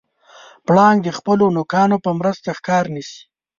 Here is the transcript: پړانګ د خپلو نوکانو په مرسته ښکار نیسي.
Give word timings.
پړانګ 0.67 0.97
د 1.03 1.09
خپلو 1.17 1.45
نوکانو 1.57 1.97
په 2.05 2.11
مرسته 2.19 2.47
ښکار 2.57 2.85
نیسي. 2.95 3.19